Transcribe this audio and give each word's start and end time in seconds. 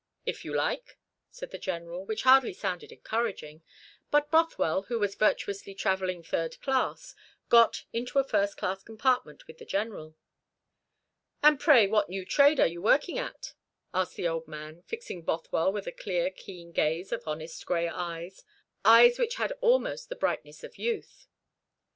"If 0.25 0.43
you 0.43 0.51
like," 0.51 0.97
said 1.29 1.51
the 1.51 1.59
General, 1.59 2.03
which 2.03 2.23
hardly 2.23 2.53
sounded 2.53 2.91
encouraging; 2.91 3.61
but 4.09 4.31
Bothwell, 4.31 4.81
who 4.87 4.97
was 4.97 5.13
virtuously 5.13 5.75
travelling 5.75 6.23
third 6.23 6.59
class, 6.59 7.13
got 7.49 7.85
into 7.93 8.17
a 8.17 8.23
first 8.23 8.57
class 8.57 8.81
compartment 8.81 9.45
with 9.45 9.59
the 9.59 9.63
General. 9.65 10.15
"And, 11.43 11.59
pray, 11.59 11.85
what 11.85 12.09
new 12.09 12.25
trade 12.25 12.59
are 12.59 12.65
you 12.65 12.81
working 12.81 13.19
at?" 13.19 13.53
asked 13.93 14.15
the 14.15 14.27
old 14.27 14.47
man, 14.47 14.81
fixing 14.87 15.21
Bothwell 15.21 15.71
with 15.71 15.85
the 15.85 15.91
clear 15.91 16.31
keen 16.31 16.71
gaze 16.71 17.11
of 17.11 17.27
honest 17.27 17.63
gray 17.67 17.87
eyes, 17.87 18.43
eyes 18.83 19.19
which 19.19 19.35
had 19.35 19.51
almost 19.61 20.09
the 20.09 20.15
brightness 20.15 20.63
of 20.63 20.79
youth. 20.79 21.27